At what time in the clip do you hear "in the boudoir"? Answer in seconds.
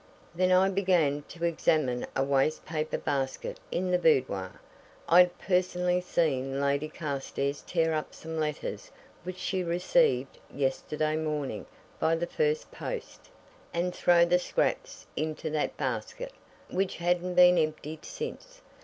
3.69-4.59